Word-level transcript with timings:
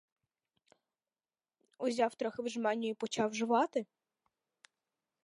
Узяв 1.77 2.15
трохи 2.15 2.41
в 2.41 2.49
жменю 2.49 2.87
і 2.89 2.93
почав 2.93 3.33
жувати? 3.33 3.85